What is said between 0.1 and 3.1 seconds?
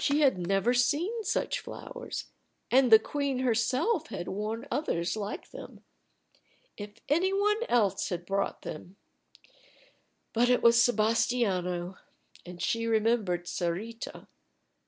had never seen such flowers. And the